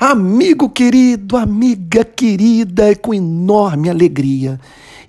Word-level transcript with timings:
Amigo 0.00 0.70
querido, 0.70 1.36
amiga 1.36 2.04
querida, 2.04 2.88
é 2.88 2.94
com 2.94 3.12
enorme 3.12 3.90
alegria 3.90 4.60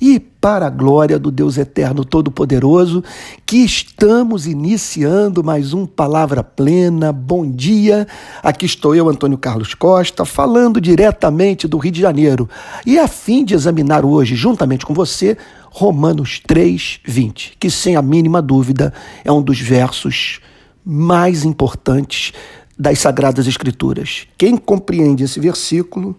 e 0.01 0.19
para 0.19 0.65
a 0.65 0.69
glória 0.71 1.19
do 1.19 1.29
Deus 1.29 1.59
Eterno 1.59 2.04
Todo-Poderoso, 2.04 3.04
que 3.46 3.57
estamos 3.57 4.47
iniciando 4.47 5.44
mais 5.44 5.75
um 5.75 5.86
Palavra 5.86 6.44
Plena. 6.44 7.12
Bom 7.12 7.47
dia, 7.47 8.07
aqui 8.41 8.65
estou 8.65 8.96
eu, 8.96 9.07
Antônio 9.07 9.38
Carlos 9.38 9.75
Costa, 9.75 10.25
falando 10.25 10.81
diretamente 10.81 11.67
do 11.67 11.78
Rio 11.78 11.92
de 11.92 12.01
Janeiro 12.01 12.49
e 12.83 12.97
a 12.97 13.08
fim 13.08 13.46
de 13.46 13.53
examinar 13.53 14.03
hoje, 14.03 14.35
juntamente 14.35 14.87
com 14.87 14.96
você, 14.96 15.37
Romanos 15.69 16.41
3, 16.48 17.02
20, 17.05 17.58
que 17.59 17.70
sem 17.70 17.95
a 17.95 18.02
mínima 18.02 18.41
dúvida 18.41 18.91
é 19.23 19.31
um 19.31 19.44
dos 19.44 19.59
versos 19.59 20.40
mais 20.84 21.45
importantes 21.45 22.34
das 22.80 22.99
Sagradas 22.99 23.45
Escrituras. 23.45 24.25
Quem 24.38 24.55
compreende 24.55 25.25
esse 25.25 25.38
versículo 25.38 26.16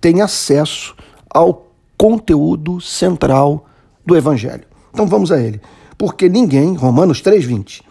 tem 0.00 0.22
acesso 0.22 0.96
ao 1.28 1.70
conteúdo 1.98 2.80
central 2.80 3.68
do 4.06 4.16
Evangelho. 4.16 4.64
Então 4.90 5.06
vamos 5.06 5.30
a 5.30 5.38
ele. 5.38 5.60
Porque 5.98 6.30
ninguém, 6.30 6.74
Romanos 6.74 7.22
3,20, 7.22 7.82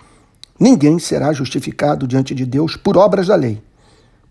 ninguém 0.60 0.98
será 0.98 1.32
justificado 1.32 2.08
diante 2.08 2.34
de 2.34 2.44
Deus 2.44 2.76
por 2.76 2.98
obras 2.98 3.28
da 3.28 3.36
lei, 3.36 3.62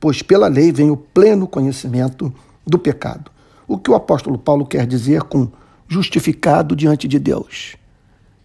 pois 0.00 0.20
pela 0.20 0.48
lei 0.48 0.72
vem 0.72 0.90
o 0.90 0.96
pleno 0.96 1.46
conhecimento 1.46 2.34
do 2.66 2.78
pecado. 2.78 3.30
O 3.68 3.78
que 3.78 3.90
o 3.90 3.94
apóstolo 3.94 4.36
Paulo 4.36 4.66
quer 4.66 4.84
dizer 4.84 5.22
com 5.22 5.48
justificado 5.86 6.74
diante 6.74 7.06
de 7.06 7.20
Deus? 7.20 7.76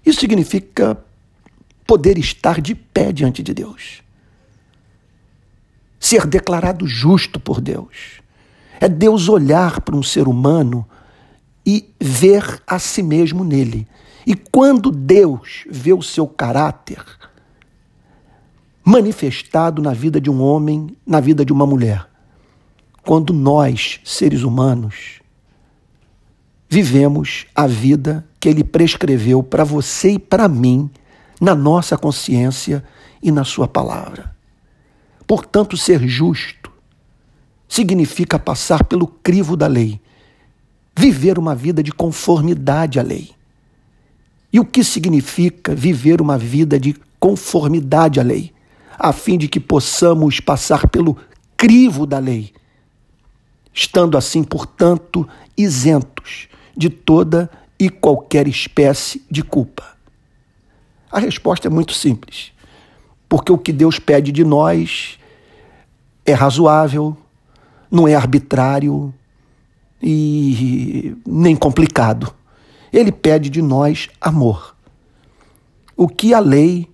Isso 0.05 0.19
significa 0.19 0.97
poder 1.87 2.17
estar 2.19 2.61
de 2.61 2.75
pé 2.75 3.11
diante 3.11 3.41
de 3.41 3.53
Deus 3.55 4.03
ser 5.99 6.25
declarado 6.25 6.87
justo 6.87 7.39
por 7.39 7.59
Deus. 7.59 8.21
É 8.79 8.87
Deus 8.87 9.27
olhar 9.27 9.81
para 9.81 9.95
um 9.95 10.03
ser 10.03 10.27
humano 10.27 10.87
e 11.65 11.93
ver 11.99 12.61
a 12.65 12.79
si 12.79 13.03
mesmo 13.03 13.43
nele. 13.43 13.87
E 14.25 14.35
quando 14.35 14.91
Deus 14.91 15.65
vê 15.69 15.91
o 15.91 16.01
seu 16.01 16.27
caráter 16.27 17.03
manifestado 18.83 19.81
na 19.81 19.93
vida 19.93 20.19
de 20.19 20.29
um 20.29 20.41
homem, 20.41 20.95
na 21.05 21.19
vida 21.19 21.43
de 21.43 21.51
uma 21.51 21.65
mulher, 21.65 22.07
quando 23.03 23.33
nós, 23.33 23.99
seres 24.03 24.43
humanos, 24.43 25.19
vivemos 26.69 27.45
a 27.53 27.67
vida 27.67 28.25
que 28.39 28.47
ele 28.47 28.63
prescreveu 28.63 29.43
para 29.43 29.63
você 29.63 30.11
e 30.11 30.19
para 30.19 30.47
mim, 30.47 30.89
na 31.41 31.55
nossa 31.55 31.97
consciência 31.97 32.83
e 33.21 33.31
na 33.31 33.43
sua 33.43 33.67
palavra. 33.67 34.35
Portanto, 35.29 35.77
ser 35.77 36.07
justo 36.07 36.71
significa 37.67 38.39
passar 38.39 38.83
pelo 38.83 39.05
crivo 39.05 39.55
da 39.55 39.67
lei, 39.67 40.01
viver 40.97 41.37
uma 41.37 41.53
vida 41.53 41.83
de 41.83 41.91
conformidade 41.91 42.99
à 42.99 43.03
lei. 43.03 43.29
E 44.51 44.59
o 44.59 44.65
que 44.65 44.83
significa 44.83 45.75
viver 45.75 46.19
uma 46.19 46.35
vida 46.35 46.79
de 46.79 46.95
conformidade 47.19 48.19
à 48.19 48.23
lei? 48.23 48.51
A 48.97 49.13
fim 49.13 49.37
de 49.37 49.47
que 49.47 49.59
possamos 49.59 50.39
passar 50.39 50.87
pelo 50.87 51.15
crivo 51.55 52.07
da 52.07 52.17
lei, 52.17 52.51
estando 53.71 54.17
assim, 54.17 54.43
portanto, 54.43 55.29
isentos 55.55 56.47
de 56.75 56.89
toda 56.89 57.51
e 57.77 57.87
qualquer 57.87 58.47
espécie 58.47 59.23
de 59.29 59.43
culpa. 59.43 59.95
A 61.11 61.19
resposta 61.19 61.67
é 61.67 61.69
muito 61.69 61.93
simples. 61.93 62.51
Porque 63.29 63.51
o 63.51 63.59
que 63.59 63.71
Deus 63.71 63.99
pede 63.99 64.31
de 64.31 64.43
nós 64.43 65.18
é 66.29 66.33
razoável, 66.33 67.17
não 67.89 68.07
é 68.07 68.15
arbitrário 68.15 69.13
e 70.01 71.15
nem 71.25 71.55
complicado. 71.55 72.33
Ele 72.93 73.11
pede 73.11 73.49
de 73.49 73.61
nós 73.61 74.09
amor. 74.21 74.75
O 75.95 76.07
que 76.07 76.33
a 76.33 76.39
lei 76.39 76.89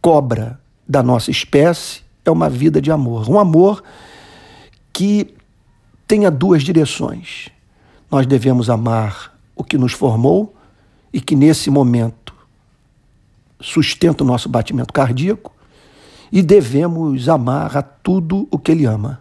cobra 0.00 0.60
da 0.86 1.02
nossa 1.02 1.30
espécie 1.30 2.02
é 2.24 2.30
uma 2.30 2.48
vida 2.48 2.80
de 2.80 2.92
amor. 2.92 3.28
Um 3.28 3.38
amor 3.38 3.82
que 4.92 5.34
tenha 6.06 6.30
duas 6.30 6.62
direções. 6.62 7.48
Nós 8.10 8.26
devemos 8.26 8.70
amar 8.70 9.36
o 9.54 9.64
que 9.64 9.76
nos 9.76 9.92
formou 9.92 10.54
e 11.12 11.20
que 11.20 11.34
nesse 11.34 11.70
momento 11.70 12.34
sustenta 13.60 14.22
o 14.22 14.26
nosso 14.26 14.48
batimento 14.48 14.92
cardíaco, 14.92 15.55
e 16.30 16.42
devemos 16.42 17.28
amar 17.28 17.76
a 17.76 17.82
tudo 17.82 18.46
o 18.50 18.58
que 18.58 18.72
Ele 18.72 18.84
ama. 18.84 19.20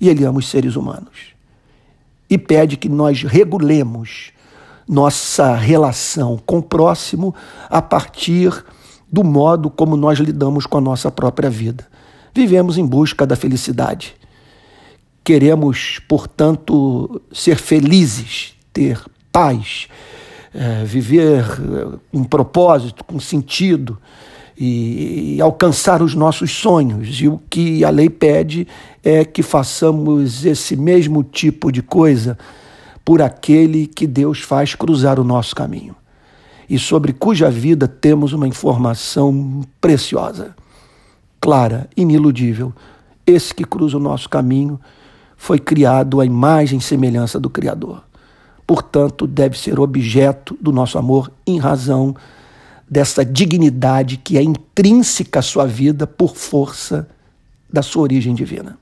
E 0.00 0.08
Ele 0.08 0.24
ama 0.24 0.38
os 0.38 0.48
seres 0.48 0.76
humanos. 0.76 1.34
E 2.28 2.36
pede 2.36 2.76
que 2.76 2.88
nós 2.88 3.22
regulemos 3.22 4.32
nossa 4.88 5.54
relação 5.54 6.40
com 6.44 6.58
o 6.58 6.62
próximo 6.62 7.34
a 7.68 7.82
partir 7.82 8.64
do 9.10 9.24
modo 9.24 9.70
como 9.70 9.96
nós 9.96 10.18
lidamos 10.18 10.66
com 10.66 10.78
a 10.78 10.80
nossa 10.80 11.10
própria 11.10 11.50
vida. 11.50 11.86
Vivemos 12.34 12.76
em 12.76 12.86
busca 12.86 13.26
da 13.26 13.36
felicidade. 13.36 14.14
Queremos, 15.24 16.00
portanto, 16.08 17.20
ser 17.32 17.56
felizes, 17.56 18.54
ter 18.72 19.00
paz, 19.32 19.88
é, 20.54 20.84
viver 20.84 21.44
um 22.12 22.22
propósito, 22.22 23.04
com 23.04 23.18
sentido 23.18 23.98
e, 24.58 25.38
alcançar 25.40 26.02
os 26.02 26.14
nossos 26.14 26.50
sonhos. 26.50 27.20
E 27.20 27.28
o 27.28 27.40
que 27.50 27.84
a 27.84 27.90
lei 27.90 28.08
pede 28.08 28.66
é 29.02 29.24
que 29.24 29.42
façamos 29.42 30.44
esse 30.44 30.76
mesmo 30.76 31.22
tipo 31.22 31.70
de 31.70 31.82
coisa 31.82 32.38
por 33.04 33.22
aquele 33.22 33.86
que 33.86 34.06
Deus 34.06 34.40
faz 34.40 34.74
cruzar 34.74 35.20
o 35.20 35.24
nosso 35.24 35.54
caminho 35.54 35.94
e 36.68 36.78
sobre 36.78 37.12
cuja 37.12 37.50
vida 37.50 37.86
temos 37.86 38.32
uma 38.32 38.48
informação 38.48 39.62
preciosa, 39.80 40.54
clara, 41.40 41.88
iniludível. 41.96 42.72
Esse 43.26 43.54
que 43.54 43.64
cruza 43.64 43.96
o 43.96 44.00
nosso 44.00 44.28
caminho 44.28 44.80
foi 45.36 45.58
criado 45.58 46.20
à 46.20 46.26
imagem 46.26 46.78
e 46.78 46.82
semelhança 46.82 47.38
do 47.38 47.48
Criador. 47.48 48.02
Portanto, 48.66 49.26
deve 49.26 49.56
ser 49.56 49.78
objeto 49.78 50.56
do 50.60 50.72
nosso 50.72 50.98
amor 50.98 51.30
em 51.46 51.58
razão 51.58 52.14
dessa 52.88 53.24
dignidade 53.24 54.16
que 54.16 54.38
é 54.38 54.42
intrínseca 54.42 55.40
à 55.40 55.42
sua 55.42 55.66
vida 55.66 56.06
por 56.06 56.36
força 56.36 57.08
da 57.70 57.82
sua 57.82 58.02
origem 58.02 58.34
divina. 58.34 58.78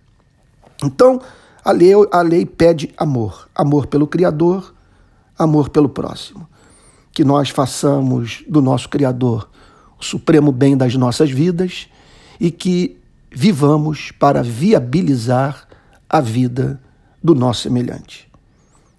Então, 0.82 1.20
a 1.64 1.72
lei, 1.72 1.92
a 2.12 2.20
lei 2.20 2.44
pede 2.44 2.92
amor, 2.96 3.48
amor 3.54 3.86
pelo 3.86 4.06
Criador, 4.06 4.74
amor 5.38 5.70
pelo 5.70 5.88
próximo. 5.88 6.46
Que 7.12 7.24
nós 7.24 7.48
façamos 7.48 8.44
do 8.46 8.60
nosso 8.60 8.88
Criador 8.88 9.48
o 9.98 10.04
supremo 10.04 10.52
bem 10.52 10.76
das 10.76 10.94
nossas 10.96 11.30
vidas 11.30 11.88
e 12.38 12.50
que 12.50 12.98
vivamos 13.30 14.10
para 14.12 14.42
viabilizar 14.42 15.66
a 16.08 16.20
vida 16.20 16.80
do 17.22 17.34
nosso 17.34 17.62
semelhante. 17.62 18.30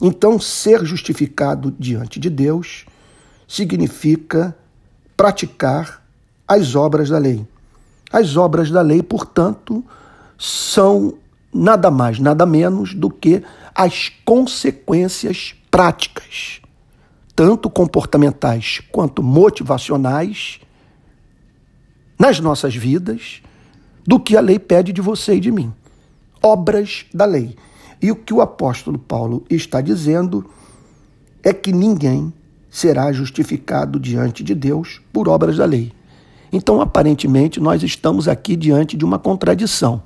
Então, 0.01 0.39
ser 0.39 0.83
justificado 0.83 1.73
diante 1.77 2.19
de 2.19 2.29
Deus 2.29 2.85
significa 3.47 4.57
praticar 5.15 6.03
as 6.47 6.75
obras 6.75 7.09
da 7.09 7.17
lei. 7.17 7.45
As 8.11 8.37
obras 8.37 8.69
da 8.69 8.81
lei, 8.81 9.01
portanto, 9.01 9.83
são 10.37 11.15
nada 11.53 11.89
mais, 11.89 12.19
nada 12.19 12.45
menos 12.45 12.93
do 12.93 13.09
que 13.09 13.43
as 13.73 14.09
consequências 14.23 15.55
práticas, 15.71 16.61
tanto 17.35 17.69
comportamentais 17.69 18.81
quanto 18.91 19.23
motivacionais, 19.23 20.59
nas 22.17 22.39
nossas 22.39 22.75
vidas, 22.75 23.41
do 24.05 24.19
que 24.19 24.37
a 24.37 24.41
lei 24.41 24.59
pede 24.59 24.93
de 24.93 25.01
você 25.01 25.35
e 25.35 25.39
de 25.39 25.51
mim. 25.51 25.73
Obras 26.41 27.05
da 27.13 27.25
lei. 27.25 27.55
E 28.01 28.11
o 28.11 28.15
que 28.15 28.33
o 28.33 28.41
apóstolo 28.41 28.97
Paulo 28.97 29.43
está 29.49 29.81
dizendo 29.81 30.49
é 31.43 31.53
que 31.53 31.71
ninguém 31.71 32.33
será 32.75 33.09
justificado 33.13 33.97
diante 33.97 34.43
de 34.43 34.53
Deus 34.53 34.99
por 35.13 35.29
obras 35.29 35.55
da 35.55 35.63
lei. 35.63 35.93
Então, 36.51 36.81
aparentemente, 36.81 37.57
nós 37.57 37.81
estamos 37.81 38.27
aqui 38.27 38.53
diante 38.53 38.97
de 38.97 39.05
uma 39.05 39.17
contradição, 39.17 40.03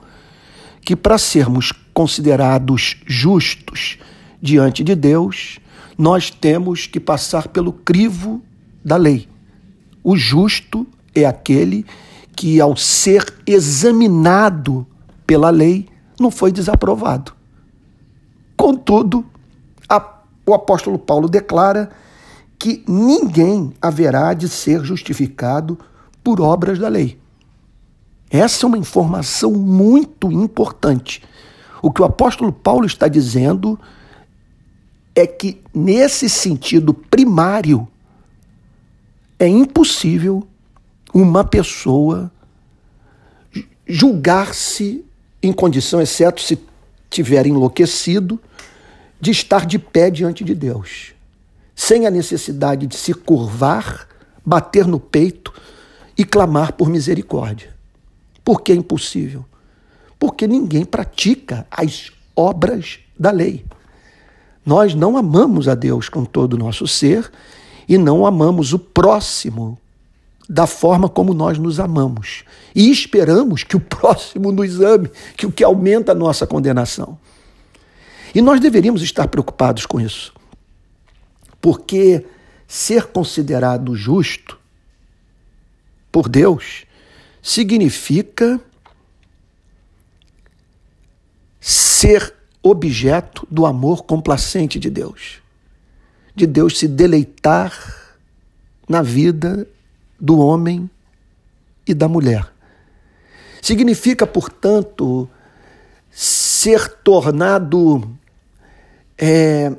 que 0.81 0.95
para 0.95 1.17
sermos 1.17 1.71
considerados 1.91 2.97
justos 3.07 3.97
diante 4.39 4.83
de 4.83 4.93
Deus, 4.93 5.59
nós 5.97 6.29
temos 6.29 6.85
que 6.85 6.99
passar 6.99 7.47
pelo 7.47 7.73
crivo 7.73 8.39
da 8.85 8.97
lei. 8.97 9.27
O 10.03 10.15
justo 10.15 10.85
é 11.15 11.25
aquele 11.25 11.83
que, 12.35 12.61
ao 12.61 12.77
ser 12.77 13.33
examinado 13.47 14.85
pela 15.25 15.49
lei, 15.49 15.87
não 16.19 16.29
foi 16.29 16.51
desaprovado. 16.51 17.33
Contudo, 18.55 19.25
a, 19.89 20.19
o 20.45 20.53
apóstolo 20.53 20.99
Paulo 20.99 21.27
declara 21.27 21.89
que 22.59 22.83
ninguém 22.85 23.73
haverá 23.81 24.33
de 24.33 24.49
ser 24.49 24.83
justificado 24.83 25.79
por 26.21 26.41
obras 26.41 26.77
da 26.77 26.89
lei. 26.89 27.17
Essa 28.29 28.65
é 28.65 28.67
uma 28.67 28.77
informação 28.77 29.53
muito 29.53 30.31
importante. 30.31 31.23
O 31.81 31.89
que 31.89 32.01
o 32.01 32.05
apóstolo 32.05 32.51
Paulo 32.51 32.85
está 32.85 33.07
dizendo 33.07 33.79
é 35.15 35.25
que, 35.25 35.61
nesse 35.73 36.29
sentido 36.29 36.93
primário, 36.93 37.87
é 39.39 39.47
impossível 39.47 40.45
uma 41.13 41.43
pessoa 41.43 42.31
julgar-se 43.87 45.03
em 45.41 45.51
condição, 45.53 46.01
exceto 46.01 46.41
se 46.41 46.59
tiver 47.09 47.47
enlouquecido, 47.47 48.39
de 49.19 49.31
estar 49.31 49.65
de 49.65 49.79
pé 49.79 50.11
diante 50.11 50.43
de 50.43 50.53
Deus, 50.53 51.13
sem 51.79 52.05
a 52.05 52.11
necessidade 52.11 52.85
de 52.85 52.97
se 52.97 53.13
curvar, 53.13 54.05
bater 54.45 54.85
no 54.85 54.99
peito 54.99 55.53
e 56.17 56.25
clamar 56.25 56.73
por 56.73 56.89
misericórdia. 56.89 57.73
Por 58.43 58.61
que 58.61 58.73
é 58.73 58.75
impossível? 58.75 59.45
Porque 60.19 60.45
ninguém 60.45 60.83
pratica 60.83 61.65
as 61.71 62.11
obras 62.35 62.99
da 63.17 63.31
lei. 63.31 63.63
Nós 64.65 64.93
não 64.93 65.15
amamos 65.15 65.69
a 65.69 65.73
Deus 65.73 66.09
com 66.09 66.25
todo 66.25 66.55
o 66.55 66.57
nosso 66.57 66.85
ser 66.85 67.31
e 67.87 67.97
não 67.97 68.25
amamos 68.25 68.73
o 68.73 68.77
próximo 68.77 69.79
da 70.49 70.67
forma 70.67 71.07
como 71.07 71.33
nós 71.33 71.57
nos 71.57 71.79
amamos. 71.79 72.43
E 72.75 72.91
esperamos 72.91 73.63
que 73.63 73.77
o 73.77 73.79
próximo 73.79 74.51
nos 74.51 74.81
ame, 74.81 75.09
que 75.37 75.45
o 75.45 75.51
que 75.51 75.63
aumenta 75.63 76.11
a 76.11 76.15
nossa 76.15 76.45
condenação. 76.45 77.17
E 78.35 78.41
nós 78.41 78.59
deveríamos 78.59 79.01
estar 79.01 79.29
preocupados 79.29 79.85
com 79.85 80.01
isso. 80.01 80.37
Porque 81.61 82.25
ser 82.67 83.07
considerado 83.07 83.95
justo 83.95 84.59
por 86.11 86.29
Deus 86.29 86.85
significa 87.41 88.59
ser 91.59 92.35
objeto 92.61 93.47
do 93.49 93.65
amor 93.65 94.03
complacente 94.03 94.79
de 94.79 94.89
Deus, 94.89 95.41
de 96.35 96.45
Deus 96.45 96.77
se 96.77 96.87
deleitar 96.87 97.73
na 98.87 99.01
vida 99.01 99.67
do 100.19 100.39
homem 100.39 100.89
e 101.85 101.93
da 101.93 102.07
mulher. 102.07 102.51
Significa, 103.61 104.25
portanto, 104.25 105.29
ser 106.09 106.87
tornado 107.03 108.17
é, 109.17 109.75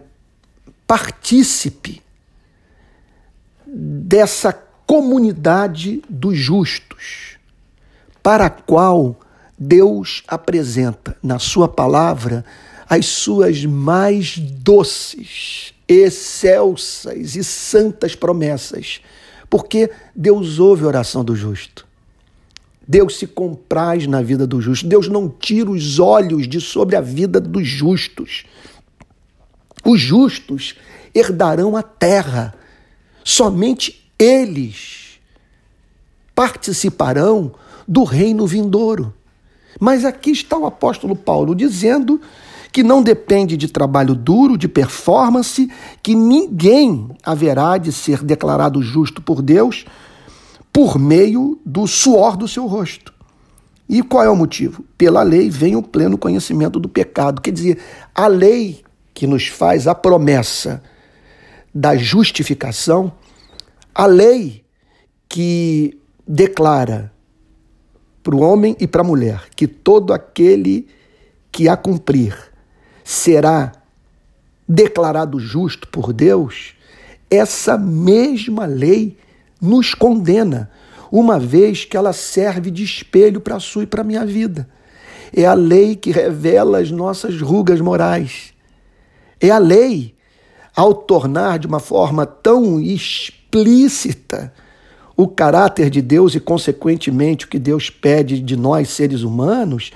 partícipe 0.90 2.02
dessa 3.64 4.52
comunidade 4.84 6.02
dos 6.10 6.37
justos, 6.37 7.37
para 8.20 8.46
a 8.46 8.50
qual 8.50 9.20
Deus 9.56 10.25
apresenta 10.26 11.16
na 11.22 11.38
Sua 11.38 11.69
palavra 11.69 12.44
as 12.88 13.06
suas 13.06 13.64
mais 13.64 14.37
doces, 14.37 15.72
excelsas 15.87 17.36
e 17.36 17.44
santas 17.44 18.16
promessas, 18.16 19.00
porque 19.48 19.93
Deus 20.12 20.58
ouve 20.58 20.82
a 20.82 20.88
oração 20.88 21.25
do 21.25 21.36
justo. 21.36 21.86
Deus 22.88 23.16
se 23.16 23.28
compraz 23.28 24.08
na 24.08 24.20
vida 24.22 24.44
do 24.44 24.60
justo. 24.60 24.88
Deus 24.88 25.06
não 25.06 25.28
tira 25.28 25.70
os 25.70 26.00
olhos 26.00 26.48
de 26.48 26.60
sobre 26.60 26.96
a 26.96 27.00
vida 27.00 27.38
dos 27.38 27.64
justos. 27.64 28.44
Os 29.90 30.00
justos 30.00 30.76
herdarão 31.12 31.76
a 31.76 31.82
terra. 31.82 32.54
Somente 33.25 34.08
eles 34.16 35.19
participarão 36.32 37.50
do 37.88 38.04
reino 38.04 38.46
vindouro. 38.46 39.12
Mas 39.81 40.04
aqui 40.04 40.31
está 40.31 40.56
o 40.56 40.64
apóstolo 40.64 41.16
Paulo 41.16 41.56
dizendo 41.56 42.20
que 42.70 42.84
não 42.84 43.02
depende 43.02 43.56
de 43.56 43.66
trabalho 43.66 44.14
duro, 44.14 44.56
de 44.56 44.69
performance, 44.69 45.69
que 46.00 46.14
ninguém 46.14 47.08
haverá 47.25 47.76
de 47.76 47.90
ser 47.90 48.22
declarado 48.22 48.81
justo 48.81 49.20
por 49.20 49.43
Deus 49.43 49.84
por 50.72 51.00
meio 51.00 51.60
do 51.66 51.88
suor 51.88 52.36
do 52.36 52.46
seu 52.46 52.64
rosto. 52.69 53.12
E 53.88 54.04
qual 54.04 54.22
é 54.22 54.31
o 54.31 54.36
motivo? 54.36 54.84
Pela 54.96 55.25
lei 55.25 55.50
vem 55.50 55.75
o 55.75 55.82
pleno 55.82 56.16
conhecimento 56.16 56.78
do 56.78 56.88
pecado. 56.88 57.40
Quer 57.40 57.50
dizer, 57.50 57.78
a 58.14 58.28
lei 58.28 58.84
que 59.20 59.26
nos 59.26 59.49
faz 59.49 59.87
a 59.87 59.94
promessa 59.94 60.82
da 61.75 61.94
justificação, 61.94 63.12
a 63.94 64.06
lei 64.06 64.64
que 65.28 66.00
declara 66.26 67.12
para 68.22 68.34
o 68.34 68.40
homem 68.40 68.75
e 68.81 68.87
para 68.87 69.02
a 69.02 69.05
mulher 69.05 69.43
que 69.55 69.67
todo 69.67 70.14
aquele 70.14 70.88
que 71.52 71.69
a 71.69 71.76
cumprir 71.76 72.34
será 73.05 73.72
declarado 74.67 75.38
justo 75.38 75.87
por 75.88 76.14
Deus, 76.14 76.75
essa 77.31 77.76
mesma 77.76 78.64
lei 78.64 79.19
nos 79.61 79.93
condena, 79.93 80.70
uma 81.12 81.38
vez 81.38 81.84
que 81.84 81.94
ela 81.94 82.14
serve 82.14 82.70
de 82.70 82.82
espelho 82.82 83.38
para 83.38 83.56
a 83.56 83.61
sua 83.61 83.82
e 83.82 83.87
para 83.87 84.00
a 84.00 84.05
minha 84.05 84.25
vida. 84.25 84.67
É 85.31 85.44
a 85.44 85.52
lei 85.52 85.94
que 85.94 86.11
revela 86.11 86.78
as 86.78 86.90
nossas 86.90 87.38
rugas 87.38 87.82
morais. 87.82 88.58
É 89.40 89.50
a 89.50 89.58
lei, 89.58 90.14
ao 90.75 90.94
tornar 90.94 91.58
de 91.58 91.66
uma 91.66 91.81
forma 91.81 92.26
tão 92.26 92.81
explícita 92.81 94.52
o 95.16 95.28
caráter 95.28 95.90
de 95.90 96.00
Deus 96.00 96.34
e, 96.34 96.40
consequentemente, 96.40 97.44
o 97.44 97.48
que 97.48 97.58
Deus 97.58 97.90
pede 97.90 98.40
de 98.40 98.56
nós, 98.56 98.88
seres 98.88 99.22
humanos, 99.22 99.90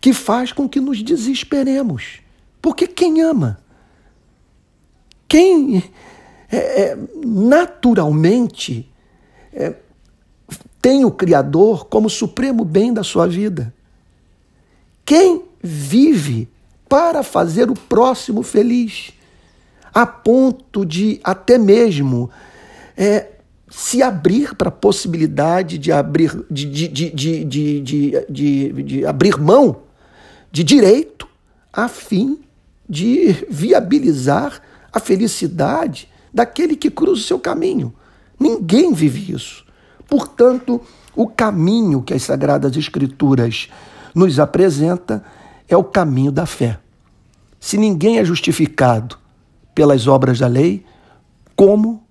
que 0.00 0.12
faz 0.12 0.52
com 0.52 0.68
que 0.68 0.80
nos 0.80 1.02
desesperemos. 1.02 2.20
Porque 2.60 2.86
quem 2.86 3.22
ama? 3.22 3.58
Quem 5.28 5.82
é, 6.50 6.56
é, 6.56 6.98
naturalmente 7.24 8.90
é, 9.52 9.74
tem 10.80 11.04
o 11.04 11.10
Criador 11.10 11.86
como 11.86 12.10
supremo 12.10 12.64
bem 12.64 12.92
da 12.92 13.02
sua 13.02 13.26
vida? 13.26 13.74
Quem 15.04 15.44
vive 15.62 16.48
para 16.88 17.22
fazer 17.22 17.70
o 17.70 17.74
próximo 17.74 18.42
feliz, 18.42 19.12
a 19.92 20.06
ponto 20.06 20.84
de 20.84 21.20
até 21.24 21.58
mesmo 21.58 22.30
é, 22.96 23.28
se 23.68 24.02
abrir 24.02 24.54
para 24.54 24.68
a 24.68 24.72
possibilidade 24.72 25.78
de 25.78 25.90
abrir, 25.90 26.44
de, 26.50 26.66
de, 26.66 26.88
de, 26.88 27.44
de, 27.44 28.24
de, 28.28 28.82
de, 28.82 29.06
abrir 29.06 29.38
mão 29.38 29.82
de 30.52 30.62
direito 30.62 31.26
a 31.72 31.88
fim 31.88 32.40
de 32.88 33.46
viabilizar 33.50 34.62
a 34.92 35.00
felicidade 35.00 36.08
daquele 36.32 36.76
que 36.76 36.90
cruza 36.90 37.20
o 37.20 37.24
seu 37.24 37.38
caminho. 37.38 37.92
Ninguém 38.38 38.92
vive 38.92 39.32
isso. 39.32 39.64
Portanto, 40.08 40.80
o 41.14 41.26
caminho 41.26 42.02
que 42.02 42.14
as 42.14 42.22
Sagradas 42.22 42.76
Escrituras 42.76 43.68
nos 44.14 44.38
apresenta 44.38 45.24
é 45.68 45.76
o 45.76 45.84
caminho 45.84 46.32
da 46.32 46.46
fé. 46.46 46.78
Se 47.58 47.76
ninguém 47.76 48.18
é 48.18 48.24
justificado 48.24 49.18
pelas 49.74 50.06
obras 50.06 50.38
da 50.38 50.46
lei, 50.46 50.84
como 51.54 52.02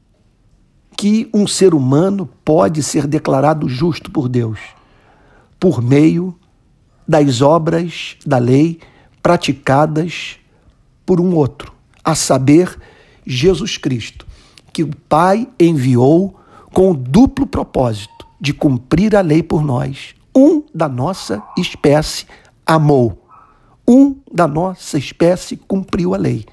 que 0.97 1.29
um 1.33 1.45
ser 1.47 1.73
humano 1.73 2.29
pode 2.43 2.81
ser 2.81 3.07
declarado 3.07 3.67
justo 3.67 4.11
por 4.11 4.27
Deus? 4.27 4.59
Por 5.59 5.81
meio 5.81 6.37
das 7.07 7.41
obras 7.41 8.17
da 8.25 8.37
lei 8.37 8.79
praticadas 9.21 10.37
por 11.05 11.21
um 11.21 11.35
outro, 11.35 11.73
a 12.03 12.15
saber, 12.15 12.77
Jesus 13.25 13.77
Cristo, 13.77 14.25
que 14.73 14.83
o 14.83 14.89
Pai 15.07 15.47
enviou 15.59 16.39
com 16.73 16.91
o 16.91 16.95
duplo 16.95 17.47
propósito 17.47 18.27
de 18.39 18.53
cumprir 18.53 19.15
a 19.15 19.21
lei 19.21 19.41
por 19.41 19.63
nós. 19.63 20.13
Um 20.35 20.63
da 20.73 20.89
nossa 20.89 21.41
espécie 21.57 22.25
amou, 22.65 23.24
um 23.87 24.15
da 24.31 24.47
nossa 24.47 24.97
espécie 24.97 25.57
cumpriu 25.57 26.13
a 26.13 26.17
lei. 26.17 26.45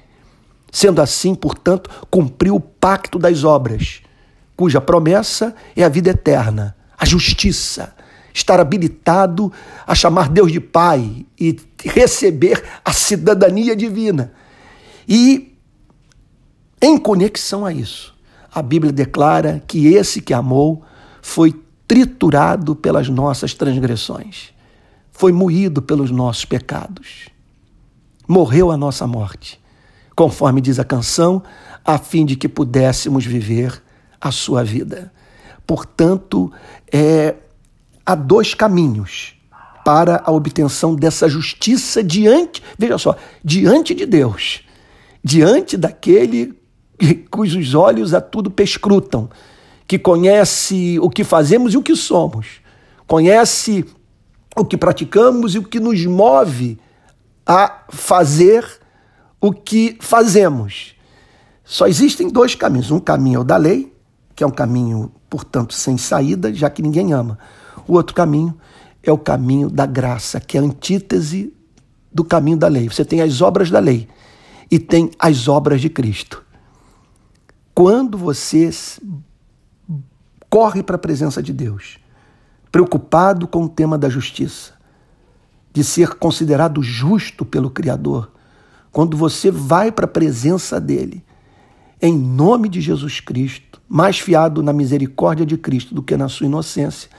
Sendo 0.71 1.01
assim, 1.01 1.35
portanto, 1.35 1.89
cumpriu 2.09 2.55
o 2.55 2.59
pacto 2.59 3.19
das 3.19 3.43
obras, 3.43 4.01
cuja 4.55 4.81
promessa 4.81 5.55
é 5.75 5.83
a 5.83 5.89
vida 5.89 6.09
eterna, 6.09 6.75
a 6.97 7.05
justiça, 7.05 7.93
estar 8.33 8.59
habilitado 8.59 9.51
a 9.85 9.93
chamar 9.93 10.29
Deus 10.29 10.51
de 10.51 10.59
Pai 10.59 11.25
e 11.39 11.55
receber 11.83 12.63
a 12.83 12.91
cidadania 12.91 13.75
divina. 13.75 14.33
E, 15.07 15.55
em 16.81 16.97
conexão 16.97 17.65
a 17.65 17.71
isso, 17.71 18.13
a 18.53 18.61
Bíblia 18.61 18.91
declara 18.91 19.61
que 19.67 19.87
esse 19.93 20.21
que 20.21 20.33
amou 20.33 20.83
foi 21.21 21.53
triturado 21.87 22.75
pelas 22.75 23.09
nossas 23.09 23.53
transgressões, 23.53 24.52
foi 25.13 25.31
moído 25.31 25.81
pelos 25.81 26.11
nossos 26.11 26.43
pecados, 26.43 27.29
morreu 28.27 28.71
a 28.71 28.75
nossa 28.75 29.07
morte, 29.07 29.61
conforme 30.15 30.59
diz 30.59 30.79
a 30.79 30.83
canção, 30.83 31.41
a 31.85 31.97
fim 31.97 32.25
de 32.25 32.35
que 32.35 32.49
pudéssemos 32.49 33.25
viver 33.25 33.81
a 34.19 34.31
sua 34.31 34.63
vida. 34.63 35.13
Portanto, 35.65 36.51
é, 36.91 37.35
há 38.05 38.15
dois 38.15 38.53
caminhos 38.53 39.35
para 39.85 40.21
a 40.25 40.31
obtenção 40.31 40.95
dessa 40.95 41.29
justiça 41.29 42.03
diante, 42.03 42.63
veja 42.77 42.97
só, 42.97 43.15
diante 43.43 43.93
de 43.93 44.05
Deus, 44.05 44.61
diante 45.23 45.77
daquele 45.77 46.57
cujos 47.29 47.73
olhos 47.73 48.13
a 48.13 48.21
tudo 48.21 48.49
perscrutam, 48.49 49.29
que 49.87 49.99
conhece 49.99 50.97
o 50.99 51.09
que 51.09 51.23
fazemos 51.23 51.73
e 51.73 51.77
o 51.77 51.83
que 51.83 51.95
somos, 51.95 52.61
conhece 53.05 53.85
o 54.55 54.65
que 54.65 54.77
praticamos 54.77 55.55
e 55.55 55.59
o 55.59 55.63
que 55.63 55.79
nos 55.79 56.05
move 56.05 56.79
a 57.45 57.85
fazer 57.89 58.65
o 59.41 59.51
que 59.51 59.97
fazemos. 59.99 60.95
Só 61.63 61.87
existem 61.87 62.29
dois 62.29 62.55
caminhos. 62.55 62.91
Um 62.91 62.99
caminho 62.99 63.37
é 63.37 63.39
o 63.39 63.43
da 63.43 63.57
lei, 63.57 63.93
que 64.35 64.43
é 64.43 64.47
um 64.47 64.51
caminho, 64.51 65.11
portanto, 65.29 65.73
sem 65.73 65.97
saída, 65.97 66.53
já 66.53 66.69
que 66.69 66.81
ninguém 66.81 67.13
ama. 67.13 67.37
O 67.87 67.93
outro 67.93 68.15
caminho 68.15 68.57
é 69.01 69.11
o 69.11 69.17
caminho 69.17 69.69
da 69.69 69.85
graça, 69.85 70.39
que 70.39 70.57
é 70.57 70.61
a 70.61 70.63
antítese 70.63 71.53
do 72.11 72.23
caminho 72.23 72.57
da 72.57 72.67
lei. 72.67 72.87
Você 72.87 73.03
tem 73.03 73.21
as 73.21 73.41
obras 73.41 73.69
da 73.69 73.79
lei 73.79 74.07
e 74.69 74.79
tem 74.79 75.11
as 75.19 75.47
obras 75.47 75.81
de 75.81 75.89
Cristo. 75.89 76.43
Quando 77.73 78.17
você 78.17 78.69
corre 80.49 80.83
para 80.83 80.95
a 80.95 80.99
presença 80.99 81.41
de 81.41 81.51
Deus, 81.51 81.97
preocupado 82.73 83.47
com 83.47 83.65
o 83.65 83.69
tema 83.69 83.99
da 83.99 84.09
justiça, 84.09 84.73
de 85.71 85.83
ser 85.83 86.15
considerado 86.15 86.81
justo 86.81 87.45
pelo 87.45 87.69
Criador, 87.69 88.31
quando 88.91 89.15
você 89.15 89.51
vai 89.51 89.91
para 89.91 90.05
a 90.05 90.07
presença 90.07 90.81
dele, 90.81 91.23
em 92.01 92.17
nome 92.17 92.67
de 92.67 92.81
Jesus 92.81 93.19
Cristo, 93.19 93.79
mais 93.87 94.17
fiado 94.17 94.63
na 94.63 94.73
misericórdia 94.73 95.45
de 95.45 95.55
Cristo 95.55 95.93
do 95.93 96.01
que 96.01 96.17
na 96.17 96.27
sua 96.27 96.47
inocência, 96.47 97.11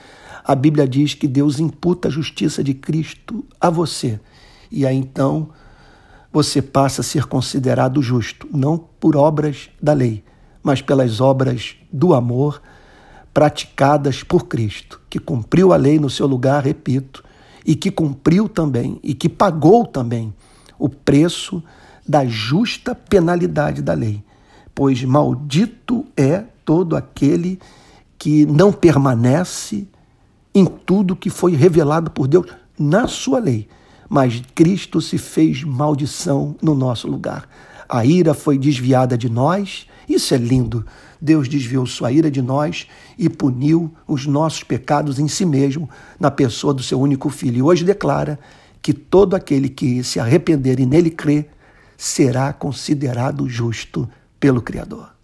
a 0.43 0.53
Bíblia 0.53 0.85
diz 0.85 1.13
que 1.13 1.25
Deus 1.25 1.57
imputa 1.57 2.09
a 2.09 2.11
justiça 2.11 2.61
de 2.61 2.73
Cristo 2.73 3.45
a 3.59 3.69
você. 3.69 4.19
E 4.69 4.85
aí 4.85 4.97
então 4.97 5.51
você 6.33 6.61
passa 6.61 6.99
a 6.99 7.03
ser 7.03 7.27
considerado 7.27 8.01
justo, 8.01 8.45
não 8.53 8.77
por 8.77 9.15
obras 9.15 9.69
da 9.81 9.93
lei, 9.93 10.21
mas 10.61 10.81
pelas 10.81 11.21
obras 11.21 11.77
do 11.93 12.13
amor 12.13 12.61
praticadas 13.35 14.23
por 14.23 14.47
Cristo, 14.47 15.01
que 15.09 15.19
cumpriu 15.19 15.73
a 15.73 15.75
lei 15.75 15.99
no 15.99 16.09
seu 16.09 16.25
lugar, 16.25 16.63
repito, 16.63 17.21
e 17.65 17.75
que 17.75 17.91
cumpriu 17.91 18.47
também 18.47 18.97
e 19.03 19.13
que 19.13 19.27
pagou 19.27 19.85
também 19.85 20.33
o 20.79 20.87
preço 20.87 21.61
da 22.07 22.25
justa 22.25 22.95
penalidade 22.95 23.81
da 23.81 23.93
lei. 23.93 24.23
Pois 24.73 25.03
maldito 25.03 26.05
é 26.15 26.45
todo 26.63 26.95
aquele 26.95 27.59
que 28.17 28.45
não 28.45 28.71
permanece 28.71 29.85
em 30.53 30.65
tudo 30.65 31.13
que 31.13 31.29
foi 31.29 31.57
revelado 31.57 32.09
por 32.11 32.29
Deus 32.29 32.45
na 32.79 33.05
sua 33.05 33.39
lei. 33.39 33.67
Mas 34.07 34.41
Cristo 34.55 35.01
se 35.01 35.17
fez 35.17 35.61
maldição 35.61 36.55
no 36.61 36.73
nosso 36.73 37.05
lugar. 37.05 37.49
A 37.89 38.05
ira 38.05 38.33
foi 38.33 38.57
desviada 38.57 39.17
de 39.17 39.29
nós, 39.29 39.87
isso 40.07 40.33
é 40.33 40.37
lindo. 40.37 40.85
Deus 41.19 41.47
desviou 41.47 41.85
sua 41.85 42.11
ira 42.11 42.29
de 42.29 42.41
nós 42.41 42.87
e 43.17 43.29
puniu 43.29 43.91
os 44.07 44.25
nossos 44.25 44.63
pecados 44.63 45.19
em 45.19 45.27
si 45.27 45.45
mesmo, 45.45 45.89
na 46.19 46.29
pessoa 46.29 46.73
do 46.73 46.83
seu 46.83 46.99
único 46.99 47.29
filho. 47.29 47.57
E 47.57 47.61
hoje 47.61 47.83
declara 47.83 48.39
que 48.81 48.93
todo 48.93 49.35
aquele 49.35 49.69
que 49.69 50.03
se 50.03 50.19
arrepender 50.19 50.79
e 50.79 50.85
nele 50.85 51.09
crer 51.09 51.49
será 51.97 52.53
considerado 52.53 53.49
justo 53.49 54.07
pelo 54.39 54.61
Criador. 54.61 55.14